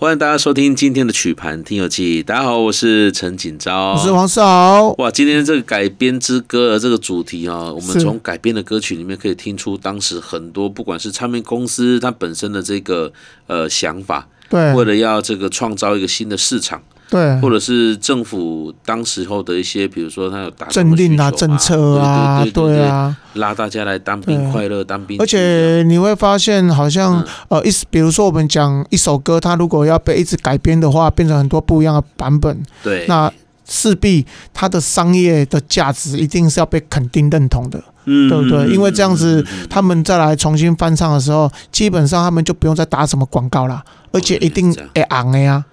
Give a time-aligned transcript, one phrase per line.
[0.00, 2.22] 欢迎大家收听今天的曲盘听友记。
[2.22, 4.90] 大家好，我是陈锦昭，我是黄少。
[4.90, 13.12] 哇，今天这个改编之歌的这个主题啊，我们从改编的歌曲里面可以听出当时很多不管是唱片公司它本身的这个
[13.48, 16.80] 呃想法，对，为了要这个创造一个新的市场。
[17.10, 25.18] 对，或者是政府当时候的一些，比如说他有打政令啊、政策啊，对，对，对，对，对啊，拉大家来当兵，快乐当兵。
[25.18, 33.32] 而且你会发现，好像、嗯、呃，一比如说我们讲一首歌，它如果要被一直改编的话，变成很多不一样的版本，对，那
[33.66, 38.68] 势必它的商业的价值一定是要被肯定认同的，嗯，对不对？
[38.74, 43.82] 因为这样子，他们再来重新翻唱的时候，基本上他们就不用再打什么广告了，
[44.12, 45.64] 而且一定会红的呀。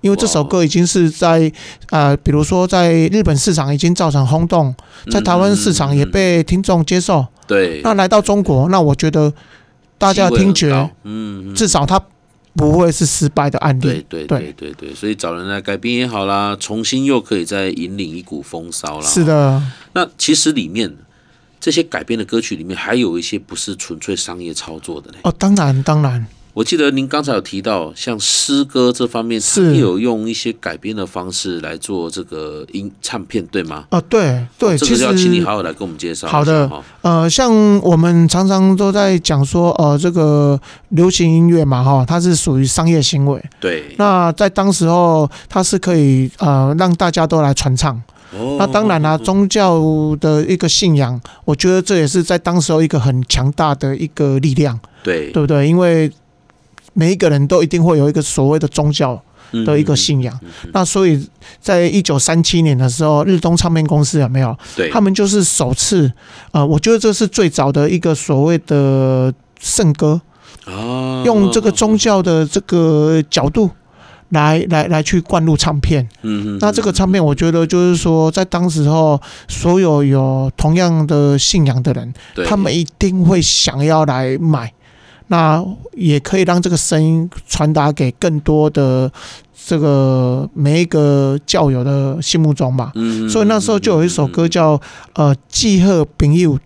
[0.00, 1.52] 因为这首歌已经是在
[1.90, 4.74] 呃，比如说在日本市场已经造成轰动，
[5.10, 7.26] 在台湾市场也被听众接受。
[7.46, 9.32] 对，那来到中国，那我觉得
[9.98, 12.00] 大家的听觉，嗯，至少它
[12.54, 13.80] 不会是失败的案例。
[13.80, 19.06] 对对对对对，所以找人来改编也好啦，重新又可以再引领一股风骚啦。
[19.06, 20.96] 是的，那其实里面
[21.60, 25.18] 这些改编的歌曲里面，还有一些不是纯粹商业操作的呢。
[25.24, 26.26] 哦，当然当然。
[26.52, 33.84] 我记得您刚才有提到，像诗歌这方面，是有用一些改编的方式来做这个音唱片，对吗？
[33.90, 36.26] 呃，对对，这个要请你好好来跟我们介绍。
[36.26, 36.70] 好的，
[37.02, 43.42] 呃，像我们常常都在讲说，呃，这个流行音乐嘛，哈，它是属于商业行为。
[43.60, 43.94] 对。
[43.96, 47.94] 那在当时候，它是可以呃让大家都来传唱。
[48.32, 48.56] 哦。
[48.58, 49.80] 那当然啦，宗教
[50.20, 54.78] 的一个信仰，我觉得这也是在当时候一个很强大的一个力量。
[55.04, 55.30] 对。
[55.30, 55.68] 对不对？
[55.68, 56.10] 因为
[56.92, 59.20] 每一个人都一定会有一个所谓的宗教
[59.64, 60.38] 的一个信仰，
[60.72, 61.28] 那所以
[61.60, 64.56] 在一九三七年的时候，日东唱片公司有没有？
[64.76, 66.12] 对，他们就是首次，
[66.52, 70.20] 呃，我觉得这是最早的一个所谓的圣歌，
[71.24, 73.70] 用这个宗教的这个角度
[74.28, 76.08] 来来来去灌入唱片。
[76.22, 82.14] 嗯，那这个唱片，我觉得就是说，在当时候，所有有同样的信仰的人，
[82.46, 84.72] 他们一定会想要来买。
[85.30, 85.64] 那
[85.94, 89.10] 也可以让这个声音传达给更多的
[89.64, 92.90] 这个每一个教友的心目中吧。
[92.96, 93.30] 嗯。
[93.30, 94.80] 所以那时候就有一首歌叫
[95.14, 96.58] 呃“记贺朋友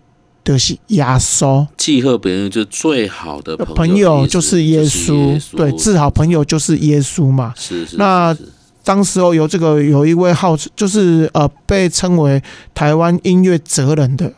[0.43, 7.53] 的是耶稣”，记贺朋友就是最好的朋友就是耶稣，对，至好朋友就是耶稣嘛。
[7.55, 7.97] 是是。
[7.97, 8.35] 那
[8.83, 12.41] 当时候有这个有一位号就是呃被称为
[12.73, 14.33] 台湾音乐哲人的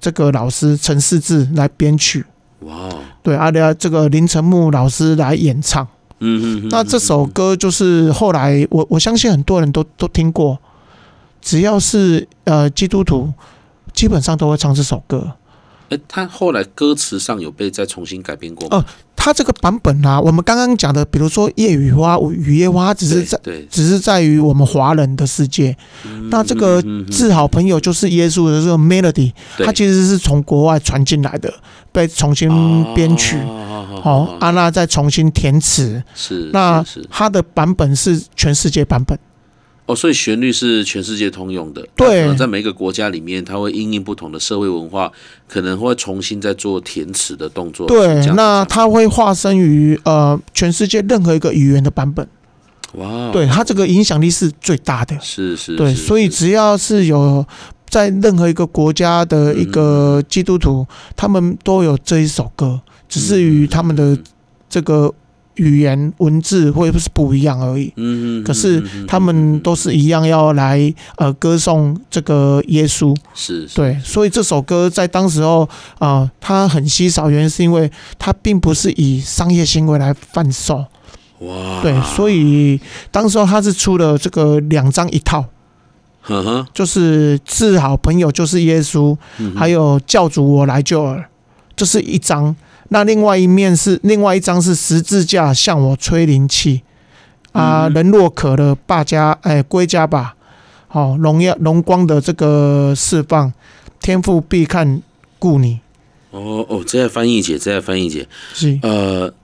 [0.00, 2.24] 这个老师陈世志来编曲。
[2.60, 2.88] 哇。
[3.22, 5.86] 对，阿廖这个林晨木老师来演唱，
[6.18, 10.58] 嗯嗯，那这首歌就是后来我我相信很多人都都听过，
[11.40, 13.32] 只要是呃基督徒，
[13.92, 15.32] 基本上都会唱这首歌。
[15.92, 18.78] 哎，他后来歌词上有被再重新改编过吗？
[18.78, 23.38] 哦，他这个版本啊，我们刚刚讲的，比如说《夜雨花》《雨夜花》，只是在
[23.68, 25.76] 只是在于我们华人的世界。
[26.30, 31.52] 那这个至好朋友就是耶稣的这个 melody，它其实是从国外传进来的，
[31.92, 32.48] 被重新
[32.94, 33.36] 编曲，
[34.02, 39.18] 好，安娜再重新填词，是那他的版本是全世界版本。
[39.86, 41.84] 哦，所以旋律是全世界通用的。
[41.96, 45.10] 对，在每一个国家里面，它会因应不同的社会文化，
[45.48, 47.88] 可能会重新再做填词的动作。
[47.88, 52.24] 对，那它会化身于呃全世界任何一个语言的版本。
[52.94, 55.18] 哇，对，它这个影响力是最大的。
[55.20, 57.44] 是是，对，所以只要是有
[57.88, 64.16] 在任何一个国家的一个基督徒，他们都有这一首歌，只是于他们的
[64.70, 65.12] 这个。
[65.56, 75.68] 语言文字会不是不一样而已，嗯，可是他们都是一样要来呃歌颂这个耶稣，是，对，所以这首歌在当时候
[75.98, 80.86] 啊，它很稀少，原因是因为它并不是以商业行为来贩售，
[81.40, 82.80] 哇，对，所以
[83.10, 85.44] 当时候他是出了这个两张一套，
[86.22, 89.14] 呵呵，就是至好朋友就是耶稣，
[89.54, 91.28] 还有教主我来救儿，
[91.76, 92.56] 这是一张。
[92.92, 96.82] 那另外一面是另外一张是十字架向我吹灵气。
[97.52, 100.36] 啊，人若渴了，罢家哎归家吧，
[100.88, 103.52] 好荣耀荣光的这个释放，
[104.00, 105.02] 天父必看
[105.38, 105.80] 顾你。
[106.30, 108.78] 哦哦，这翻译姐，这翻译姐是。
[108.82, 109.34] 呃，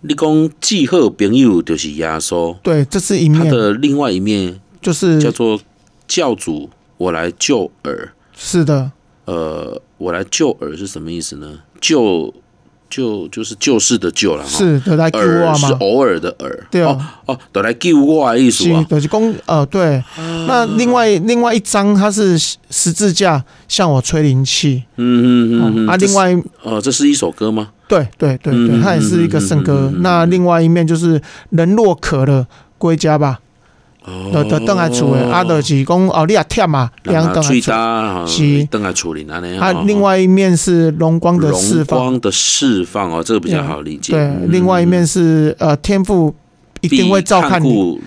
[0.00, 3.44] 你讲记贺朋友就是耶稣，对，这是一面。
[3.44, 5.60] 他的另外一面就是叫做
[6.06, 8.90] 教主我来救尔，是的，
[9.26, 11.60] 呃，我来救尔是什么意思呢？
[11.78, 12.32] 救。
[12.90, 15.68] 就就是救世的救了，是都来救我吗？
[15.68, 20.02] 是偶尔的尔，对哦哦，得来救我的意思啊，就是公呃对。
[20.46, 22.38] 那另外另外一张，它是
[22.70, 27.68] 十字架向我吹灵气，嗯嗯嗯，啊，另外哦，这是一首歌吗？
[27.86, 29.92] 对对对对，它也是一个圣歌。
[30.00, 31.20] 那另外一面就是
[31.50, 32.46] 人若渴了，
[32.76, 33.38] 归家吧。
[34.32, 38.64] 的的邓来处的，阿德是讲哦，你也忝嘛，两邓来处是。
[38.70, 39.58] 邓来处理那里。
[39.58, 44.12] 它另外一面是荣光的释放，荣光的释放哦，这个比较好理解。
[44.12, 46.34] 对，另外一面是呃，天赋
[46.80, 47.98] 一定会照看你，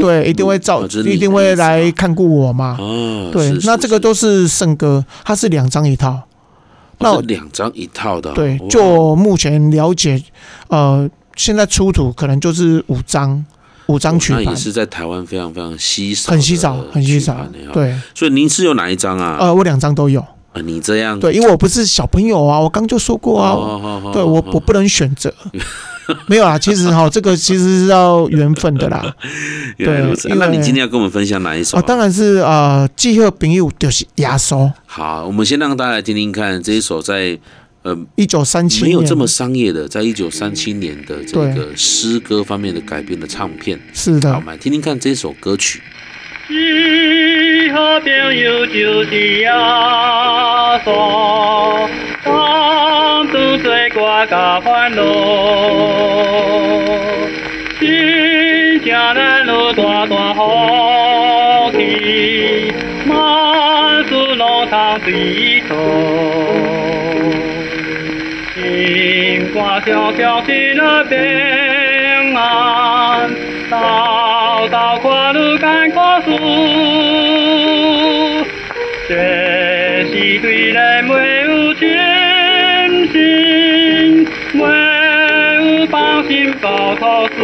[0.00, 2.76] 对，一定会照，一定会来看顾我嘛。
[2.78, 6.20] 哦，对，那这个都是圣歌，它是两张一套。
[6.98, 10.22] 那两张一套的，对，就目前了解，
[10.68, 13.44] 呃，现在出土可能就是五张。
[13.86, 17.46] 五张曲盘，那也是在台湾非常非常稀少，很稀少，很稀少。
[17.72, 19.36] 对，所以您是有哪一张啊？
[19.40, 20.20] 呃，我两张都有。
[20.20, 25.32] 啊，你这样对，因为我不是小朋友啊，我刚就说过啊，对我我不能选择。
[26.26, 29.02] 没有啊，其实哈，这个其实是要缘分的啦。
[29.78, 30.02] 对，
[30.36, 31.82] 那你今天要跟我们分享哪一首啊？
[31.82, 34.70] 当然是啊，记号朋友就是压缩。
[34.84, 37.38] 好，我们先让大家来听听看这一首在。
[37.82, 45.82] 呃，一九三七没有这么商业的，在一九三七年的这个诗歌方面的改编的唱片，是的，好，我们来听听看这首歌曲。
[69.64, 71.16] 我小小心了平
[72.34, 73.30] 安，
[73.70, 76.30] 道道跨路赶过树，
[79.06, 81.86] 学习对人没有谦
[83.12, 84.64] 信，没
[85.60, 87.38] 有放心报考书，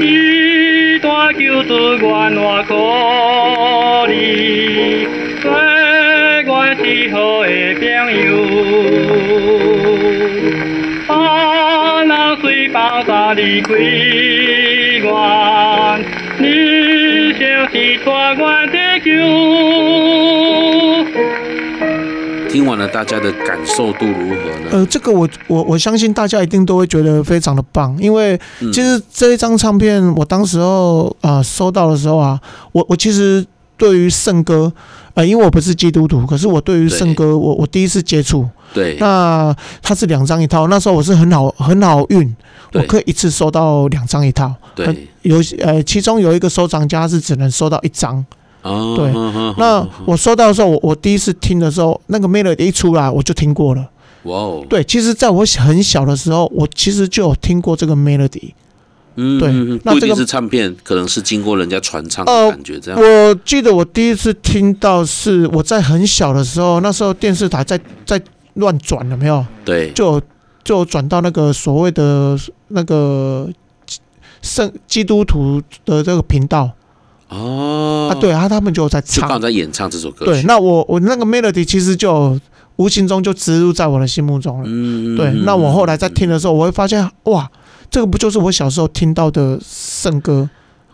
[0.00, 2.74] 一段救助愿我可
[4.10, 5.06] 以，
[6.68, 8.28] 最关系好的朋友。
[22.50, 24.68] 听完了，大家的感受度如何呢？
[24.72, 28.38] 呃，这个我我我相信大家一定都会觉得非常的棒，因为
[28.72, 32.38] 其实这一张唱片，我当时候啊、呃、收到的时候啊，
[32.72, 33.44] 我我其实
[33.76, 34.72] 对于圣歌，
[35.18, 42.36] 呃，因为我不是基督徒，可是我对于圣歌，我我第一次接触，对，那它是两张一套，那时候我是很好很好运。
[42.74, 48.24] 我可以一次收到两张一套，对，有呃，其中有一个收藏家是只能收到一张，
[48.62, 49.10] 哦，对，
[49.56, 53.88] 那我收到的时候，我我第一次听的时候，那个 melody 一出来，我就听过了，
[54.24, 58.52] 哇哦，对，其实在我很小的时候，我其实就有听过这个 melody，
[59.18, 62.98] 嗯，对，那这个是唱片，可能是经过人家传唱的感觉，这样。
[62.98, 68.18] 我记得我第一次听到是我在很小的时候，那时候电视台在在
[68.54, 69.44] 乱转，了没有？
[69.64, 70.20] 对，就。
[70.64, 72.38] 就转到那个所谓的
[72.68, 73.48] 那个
[74.42, 76.70] 圣基督徒的这个频道
[77.28, 80.26] 哦，啊，对啊，他们就在唱，刚在演唱这首歌。
[80.26, 82.38] 对，那我我那个 melody 其实就
[82.76, 84.64] 无形中就植入在我的心目中了。
[84.66, 87.50] 嗯，对，那我后来在听的时候，我会发现哇，
[87.90, 90.48] 这个不就是我小时候听到的圣歌？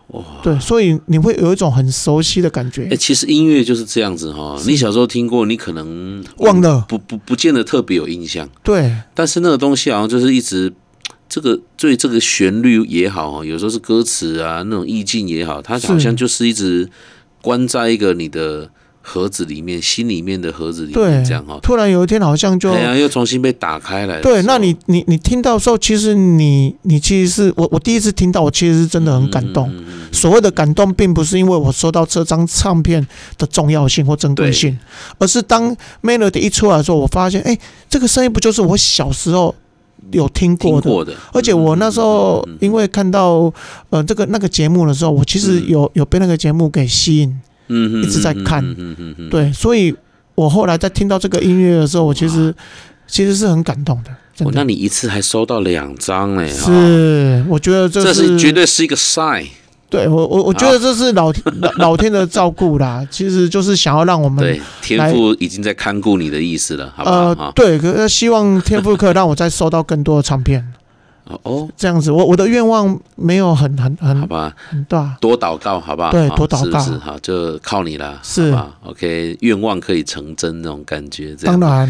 [0.08, 2.88] 哇，对，所以你会有一种很熟悉的感觉。
[2.90, 8.48] 哎，其实音乐就是这样子哈，你小时候听过，你可能忘了，不不不见得特别有印象。
[8.62, 10.72] 对，但是那个东西好像就是一直，
[11.28, 16.88] 这个对这个旋律也好，有时候是歌词啊，那种意境也好，它好像就是一直
[17.40, 18.70] 关在一个你的。
[19.06, 21.58] 盒子里面，心里面的盒子里面，这样哈。
[21.62, 24.18] 突然有一天，好像就对啊，又重新被打开来。
[24.22, 29.70] 对，那你你你听到的时候，其实你你其实是我我第一次听到，我其实是真的很感动。
[30.10, 33.06] 所谓的感动，并不是因为我收到这张唱片
[33.36, 34.78] 的重要性或珍贵性，
[35.18, 37.58] 而是当 melody 一出来的时候，我发现，哎，
[37.90, 39.54] 这个声音不就是我小时候
[40.12, 41.12] 有听过的？
[41.34, 43.52] 而且我那时候因为看到
[43.90, 47.38] 呃这个那个节目的时候，我其实有有被那个节目给吸引。
[47.68, 49.94] 嗯，一直在看，嗯嗯嗯，对，所以
[50.34, 52.54] 我后来在听到这个音乐的时候，我其实
[53.06, 54.10] 其实是很感动的。
[54.44, 56.48] 哦，那你一次还收到两张呢？
[56.48, 59.46] 是，我觉得这是绝对是一个 sign。
[59.88, 67.16] 对我，我我觉得这是老老老天的照顾啦， 其实就是想要让我们对天赋已经在看顾你的意思了，好不好？
[67.16, 70.66] 呃，对，可是希望天赋可以让我再收到更多的唱片。
[71.42, 76.10] 哦，这样子，我我的愿望没有很很很好吧，很大，多祷告，好不好？
[76.10, 81.58] 对，多祷告，是好，就靠你了，是吧？OK，愿望可以成真那种感觉，这样。
[81.58, 81.88] 当然，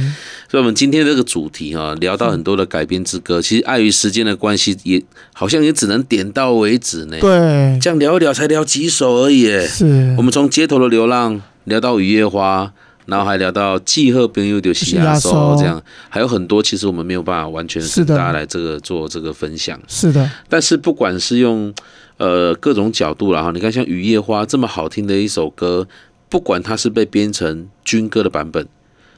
[0.48, 7.18] 所以，我们今天这个主题哈，聊到很多的改编之歌，其实碍于时间的关系，也好像也只能点到为止呢。
[7.20, 9.48] 对，这样聊一聊，才聊几首而已。
[9.66, 12.72] 是，我们从街头的流浪聊到雨夜花。
[13.06, 19.78] 然后还聊到季贺朋友就是亚索这样，还有很多其实我们没有办法完全是大家来这个做这个分享。
[19.86, 21.72] 是的，但是不管是用
[22.16, 25.86] 呃各种角度，然后你看像《雨夜花》这么好听的一首歌，
[26.28, 28.66] 不管它是被编成军歌的版本，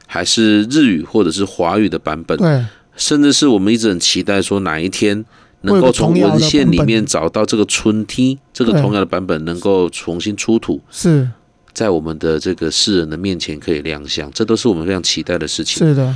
[0.06, 2.64] 还是日语或者是华语的版本，对，
[2.96, 5.24] 甚至是我们一直很期待说哪一天
[5.60, 11.28] 能够从文献里面找到这个春梯这个童谣的版本能够重新出土，是。
[11.76, 15.86] 在我们的这个世人的面前可以亮相，这都是我们非常期待的事情。
[15.86, 16.14] 是的，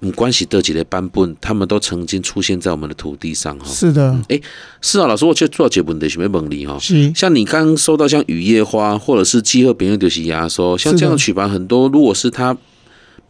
[0.00, 3.64] 嗯，关系得几的版本，他们都曾经出现在我们的土地上哈。
[3.64, 4.42] 是的，哎、嗯，
[4.82, 6.78] 是啊，老师，我去做节目的什么问题哈。
[6.78, 12.54] 是，像你刚刚收到像雨夜花，或者是饥饿别人就是亚索，像这样的曲盘很多，如果是他，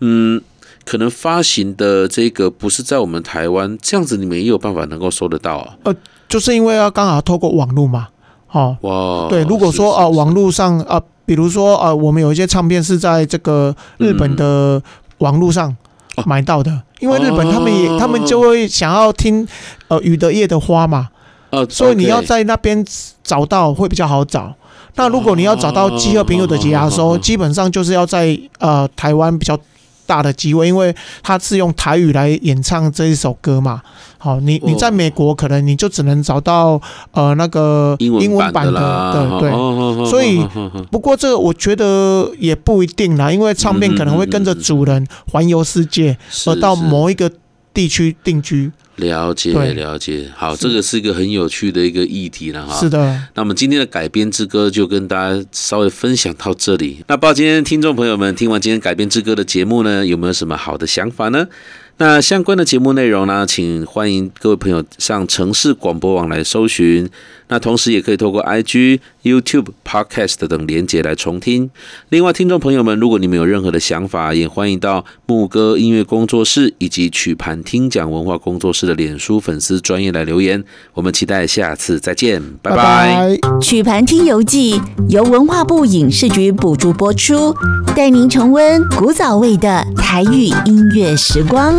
[0.00, 0.42] 嗯，
[0.84, 5.78] 可能发行的这个不是在我们台湾，这样子你们也有办法能够收得到啊？
[5.84, 5.94] 呃，
[6.28, 8.08] 就是因为要刚好透过网络嘛，
[8.50, 10.96] 哦，哇，对，如果说啊、呃，网络上啊。
[10.96, 14.80] 呃比如说，呃，我们有一些唱片是在这个日本的
[15.18, 15.76] 网络上
[16.24, 19.46] 买到的，因为日本他们也，他们就会想要听，
[19.88, 21.08] 呃，雨的夜的花嘛，
[21.68, 22.82] 所以你要在那边
[23.22, 24.54] 找到会比较好找。
[24.94, 29.58] 那如果你要找到饥饿朋友的解压收，基本上就是要在呃台湾比较
[30.06, 33.82] 大的机会，因为他是用台语来演唱这一首歌嘛。
[34.18, 36.80] 好，你你在美国可能你就只能找到
[37.12, 40.06] 呃那个英文版的，对对。
[40.10, 40.44] 所以
[40.90, 47.30] 不过这个我觉得也不一定啦，因为唱片可能会跟着主人环游世界，而到某一个
[47.74, 48.72] 地区定居。
[48.96, 52.78] 了解了解，好，这个是一个很有趣的一个议题了哈。
[52.80, 52.98] 是的，
[53.34, 57.04] 那我们今天的改编之歌就跟大家稍微分享到这里。
[57.06, 61.46] 那不知道今天听众朋友们听完今天改编之歌的节目呢，有没有什么好的想法呢？
[61.98, 67.08] 那相关的节目内容呢，请欢迎各位朋友上城市广播网来搜寻。
[67.48, 71.70] 那同时也可以透过 IG、YouTube、Podcast 等连接来重听。
[72.08, 80.62] 另外，听众朋友们，如果你们有任何的想法，也欢迎到牧歌音乐工作室以及曲盘听讲文化工作室的脸书粉丝专业来留言。
[80.94, 83.38] 我们期待下次再见，拜拜。
[83.60, 87.54] 曲盘听游记由文化部影视局补助播出，
[87.94, 91.74] 带您重温古早味的台语音乐时光。